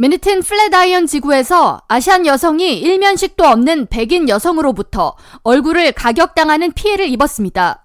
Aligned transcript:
맨해튼 0.00 0.40
플랫아이언 0.40 1.06
지구에서 1.06 1.82
아시안 1.86 2.24
여성이 2.24 2.78
일면식도 2.78 3.44
없는 3.44 3.88
백인 3.88 4.30
여성으로부터 4.30 5.14
얼굴을 5.42 5.92
가격당하는 5.92 6.72
피해를 6.72 7.06
입었습니다. 7.10 7.84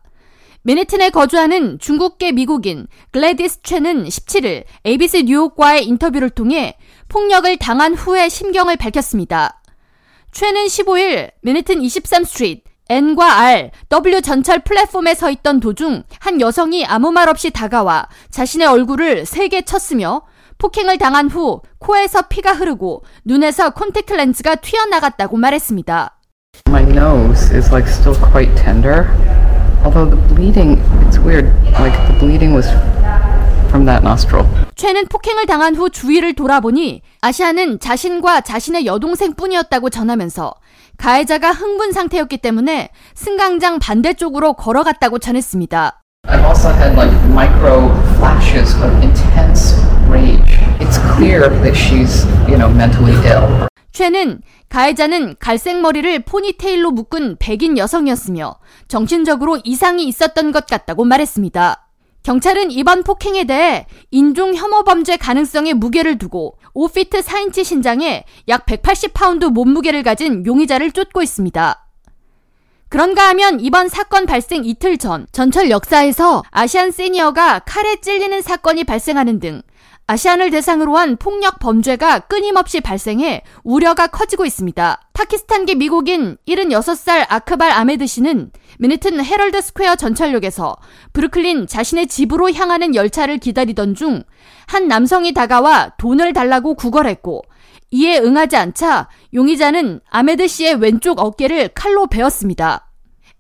맨해튼에 0.62 1.10
거주하는 1.10 1.78
중국계 1.78 2.32
미국인 2.32 2.88
글래디스 3.12 3.64
최는 3.64 4.06
17일 4.06 4.64
ABC 4.86 5.24
뉴욕과의 5.24 5.86
인터뷰를 5.88 6.30
통해 6.30 6.78
폭력을 7.10 7.58
당한 7.58 7.94
후의 7.94 8.30
심경을 8.30 8.78
밝혔습니다. 8.78 9.62
최는 10.32 10.68
15일 10.68 11.32
맨해튼 11.42 11.82
23 11.82 12.24
스트리트 12.24 12.75
N과 12.88 13.40
R, 13.40 13.72
W 13.90 14.22
전철 14.22 14.60
플랫폼에 14.60 15.16
서 15.16 15.32
있던 15.32 15.60
도중 15.60 16.04
한 16.20 16.40
여성이 16.40 16.86
아무 16.86 17.12
말 17.12 17.30
없이 17.30 17.50
다가와 17.50 18.08
자신의 18.30 18.68
얼굴을 18.68 19.26
세게 19.26 19.64
쳤으며 19.64 20.22
폭행을 20.60 21.00
당한 21.00 21.28
후 21.28 21.62
코에서 21.80 22.24
피가 22.24 22.54
흐르고 22.54 23.04
눈에서 23.26 23.72
콘택트 23.72 24.14
렌즈가 24.14 24.56
튀어나갔다고 24.56 25.36
말했습니다. 25.36 26.20
My 26.70 26.84
nose 26.84 27.54
is 27.56 27.70
like 27.72 27.90
still 27.92 28.18
quite 28.32 28.54
tender. 28.56 29.08
Although 29.84 30.10
the 30.10 30.22
bleeding, 30.34 30.80
it's 31.06 31.20
weird. 31.20 31.52
Like 31.80 31.98
the 32.08 32.18
bleeding 32.20 32.54
was 32.54 32.70
from 33.76 33.86
that 33.86 34.06
nostril. 34.06 34.48
최는 34.76 35.08
폭행을 35.08 35.46
당한 35.46 35.76
후 35.76 35.90
주위를 35.90 36.34
돌아보니 36.34 37.02
아시아는 37.22 37.80
자신과 37.80 38.42
자신의 38.42 38.86
여동생뿐이었다고 38.86 39.90
전하면서 39.90 40.54
가해자가 40.98 41.52
흥분 41.52 41.92
상태였기 41.92 42.38
때문에 42.38 42.90
승강장 43.16 43.80
반대쪽으로 43.80 44.54
걸어갔다고 44.54 45.20
전했습니다. 45.20 46.02
I've 46.28 46.46
also 46.48 46.70
had 46.70 46.96
like 46.96 47.14
micro 47.30 47.92
flashes 48.18 48.74
of 48.78 48.92
intense 49.04 49.76
rage. 50.10 50.58
It's 50.80 50.98
clear 51.16 51.50
that 51.62 51.76
she's, 51.76 52.26
you 52.48 52.58
know, 52.58 52.72
mentally 52.74 53.14
ill. 53.28 53.68
최는 53.92 54.42
가해자는 54.70 55.36
갈색 55.40 55.80
머리를 55.82 56.24
포니테일로 56.24 56.92
묶은 56.92 57.38
백인 57.40 57.78
여성이었으며 57.78 58.56
정신적으로 58.88 59.60
이상이 59.64 60.06
있었던 60.08 60.52
것 60.52 60.66
같다고 60.66 61.06
말했습니다. 61.06 61.85
경찰은 62.26 62.72
이번 62.72 63.04
폭행에 63.04 63.44
대해 63.44 63.86
인종 64.10 64.56
혐오 64.56 64.84
범죄 64.84 65.16
가능성에 65.16 65.74
무게를 65.74 66.18
두고 66.18 66.58
5피트 66.74 67.22
4인치 67.22 67.64
신장에 67.64 68.26
약 68.48 68.66
180파운드 68.66 69.52
몸무게를 69.52 70.02
가진 70.02 70.44
용의자를 70.44 70.92
쫓고 70.92 71.22
있습니다. 71.22 71.86
그런가 72.90 73.28
하면 73.30 73.60
이번 73.60 73.90
사건 73.90 74.26
발생 74.26 74.66
이틀 74.66 74.98
전 74.98 75.28
전철 75.34 75.70
역사에서 75.70 76.42
아시안 76.50 76.90
시니어가 76.90 77.60
칼에 77.60 77.98
찔리는 77.98 78.42
사건이 78.42 78.86
발생하는 78.86 79.40
등 79.40 79.62
아시안을 80.08 80.52
대상으로 80.52 80.98
한 80.98 81.18
폭력 81.18 81.60
범죄가 81.60 82.20
끊임없이 82.20 82.80
발생해 82.80 83.42
우려가 83.64 84.08
커지고 84.08 84.46
있습니다. 84.46 85.02
파키스탄계 85.14 85.76
미국인 85.76 86.38
76살 86.48 87.26
아크발 87.28 87.72
아메드 87.72 88.06
씨는 88.06 88.52
맨해튼 88.78 89.24
헤럴드 89.24 89.62
스퀘어 89.62 89.96
전철역에서 89.96 90.76
브루클린 91.14 91.66
자신의 91.68 92.08
집으로 92.08 92.52
향하는 92.52 92.94
열차를 92.94 93.40
기다리던 93.40 93.96
중 93.96 94.24
한 94.68 94.88
남성이 94.88 95.34
다가와 95.34 95.94
돈을 95.98 96.34
달라고 96.34 96.76
구걸했고 96.76 97.44
이에 97.92 98.20
응하지 98.20 98.56
않자 98.58 99.10
용의자는 99.34 100.02
아메드 100.10 100.48
씨의 100.48 100.76
왼쪽 100.76 101.20
어깨를 101.20 101.70
칼로 101.70 102.08
베었습니다. 102.08 102.92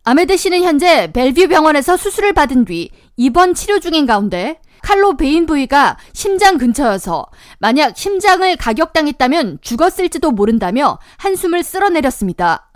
아메드 0.03 0.38
씨는 0.38 0.63
현재 0.63 1.11
벨뷰 1.11 1.47
병원에서 1.47 1.97
수술을 1.97 2.33
받은 2.33 2.66
뒤 2.66 2.91
입원 3.17 3.53
치료 3.55 3.79
중인 3.79 4.05
가운데 4.05 4.59
칼로 4.86 5.17
베인 5.17 5.47
부위가 5.47 5.97
심장 6.14 6.59
근처여서 6.59 7.25
만약 7.58 7.97
심장을 7.97 8.55
가격당했다면 8.55 9.58
죽었을지도 9.61 10.30
모른다며 10.30 11.00
한숨을 11.17 11.64
쓸어내렸습니다. 11.64 12.69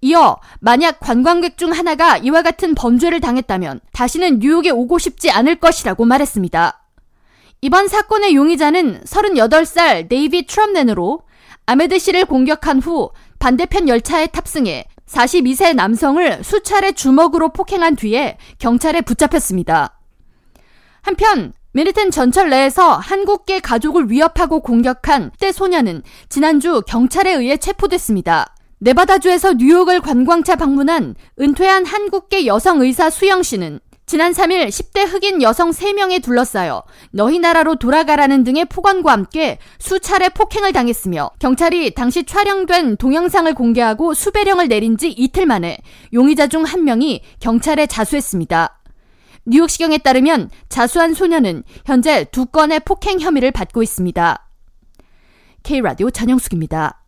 이어 0.00 0.38
만약 0.60 0.98
관광객 0.98 1.58
중 1.58 1.72
하나가 1.72 2.16
이와 2.16 2.40
같은 2.40 2.74
범죄를 2.74 3.20
당했다면 3.20 3.80
다시는 3.92 4.38
뉴욕에 4.38 4.70
오고 4.70 4.98
싶지 4.98 5.30
않을 5.30 5.56
것이라고 5.56 6.06
말했습니다. 6.06 6.82
이번 7.60 7.88
사건의 7.88 8.34
용의자는 8.34 9.02
38살 9.04 10.08
네이비 10.08 10.46
트럼넨으로 10.46 11.20
아메드 11.66 11.98
씨를 11.98 12.24
공격한 12.24 12.80
후 12.80 13.10
반대편 13.38 13.88
열차에 13.88 14.28
탑승해 14.28 14.86
42세 15.06 15.74
남성을 15.74 16.42
수차례 16.42 16.92
주먹으로 16.92 17.50
폭행한 17.52 17.94
뒤에 17.96 18.38
경찰에 18.58 19.02
붙잡혔습니다. 19.02 19.95
한편 21.06 21.52
맨해튼 21.70 22.10
전철 22.10 22.50
내에서 22.50 22.96
한국계 22.96 23.60
가족을 23.60 24.10
위협하고 24.10 24.58
공격한 24.58 25.30
10대 25.38 25.52
소녀는 25.52 26.02
지난주 26.28 26.82
경찰에 26.84 27.32
의해 27.32 27.58
체포됐습니다. 27.58 28.52
네바다주에서 28.80 29.52
뉴욕을 29.52 30.00
관광차 30.00 30.56
방문한 30.56 31.14
은퇴한 31.40 31.86
한국계 31.86 32.46
여성 32.46 32.80
의사 32.80 33.08
수영 33.08 33.44
씨는 33.44 33.78
지난 34.04 34.32
3일 34.32 34.66
10대 34.66 35.06
흑인 35.06 35.42
여성 35.42 35.70
3명에 35.70 36.22
둘러싸여 36.24 36.82
너희 37.12 37.38
나라로 37.38 37.76
돌아가라는 37.76 38.42
등의 38.42 38.64
폭언과 38.64 39.12
함께 39.12 39.58
수차례 39.78 40.28
폭행을 40.30 40.72
당했으며 40.72 41.30
경찰이 41.38 41.94
당시 41.94 42.24
촬영된 42.24 42.96
동영상을 42.96 43.52
공개하고 43.54 44.12
수배령을 44.12 44.66
내린 44.66 44.96
지 44.96 45.10
이틀 45.10 45.46
만에 45.46 45.78
용의자 46.12 46.48
중 46.48 46.64
한 46.64 46.82
명이 46.82 47.22
경찰에 47.38 47.86
자수했습니다. 47.86 48.75
뉴욕시경에 49.46 49.98
따르면 49.98 50.50
자수한 50.68 51.14
소녀는 51.14 51.62
현재 51.84 52.24
두 52.24 52.46
건의 52.46 52.80
폭행 52.80 53.20
혐의를 53.20 53.52
받고 53.52 53.82
있습니다. 53.82 54.48
K라디오 55.62 56.10
전영숙입니다. 56.10 57.05